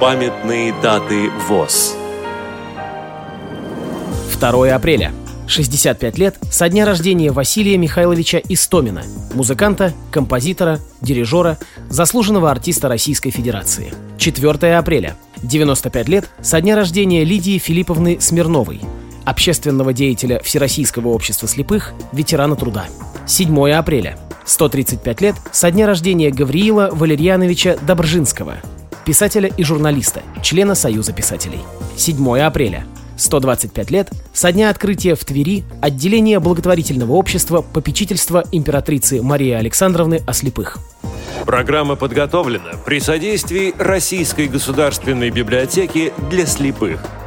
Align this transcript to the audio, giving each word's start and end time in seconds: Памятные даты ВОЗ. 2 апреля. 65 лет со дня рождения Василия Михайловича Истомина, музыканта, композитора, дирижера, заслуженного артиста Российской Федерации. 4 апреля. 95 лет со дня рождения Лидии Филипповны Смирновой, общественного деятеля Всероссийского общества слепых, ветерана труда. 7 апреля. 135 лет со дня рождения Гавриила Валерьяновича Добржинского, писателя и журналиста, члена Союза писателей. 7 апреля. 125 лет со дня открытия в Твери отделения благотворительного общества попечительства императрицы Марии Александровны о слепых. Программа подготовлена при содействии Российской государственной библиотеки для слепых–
Памятные 0.00 0.72
даты 0.80 1.28
ВОЗ. 1.46 1.94
2 4.40 4.74
апреля. 4.74 5.12
65 5.46 6.16
лет 6.16 6.38
со 6.50 6.70
дня 6.70 6.86
рождения 6.86 7.32
Василия 7.32 7.76
Михайловича 7.76 8.40
Истомина, 8.48 9.02
музыканта, 9.34 9.92
композитора, 10.10 10.80
дирижера, 11.02 11.58
заслуженного 11.90 12.50
артиста 12.50 12.88
Российской 12.88 13.28
Федерации. 13.28 13.92
4 14.16 14.78
апреля. 14.78 15.16
95 15.42 16.08
лет 16.08 16.30
со 16.40 16.62
дня 16.62 16.76
рождения 16.76 17.22
Лидии 17.22 17.58
Филипповны 17.58 18.22
Смирновой, 18.22 18.80
общественного 19.26 19.92
деятеля 19.92 20.40
Всероссийского 20.42 21.08
общества 21.08 21.46
слепых, 21.46 21.92
ветерана 22.12 22.56
труда. 22.56 22.86
7 23.26 23.70
апреля. 23.72 24.18
135 24.46 25.20
лет 25.20 25.36
со 25.52 25.70
дня 25.70 25.86
рождения 25.86 26.30
Гавриила 26.30 26.88
Валерьяновича 26.90 27.76
Добржинского, 27.86 28.56
писателя 29.10 29.48
и 29.48 29.64
журналиста, 29.64 30.22
члена 30.40 30.76
Союза 30.76 31.12
писателей. 31.12 31.58
7 31.96 32.38
апреля. 32.38 32.86
125 33.16 33.90
лет 33.90 34.08
со 34.32 34.52
дня 34.52 34.70
открытия 34.70 35.16
в 35.16 35.24
Твери 35.24 35.64
отделения 35.82 36.38
благотворительного 36.38 37.14
общества 37.14 37.60
попечительства 37.60 38.44
императрицы 38.52 39.20
Марии 39.20 39.50
Александровны 39.50 40.22
о 40.28 40.32
слепых. 40.32 40.78
Программа 41.44 41.96
подготовлена 41.96 42.74
при 42.86 43.00
содействии 43.00 43.74
Российской 43.78 44.46
государственной 44.46 45.30
библиотеки 45.30 46.12
для 46.30 46.46
слепых– 46.46 47.00